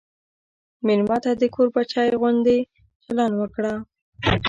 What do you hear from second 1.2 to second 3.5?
ته د کور بچی غوندې چلند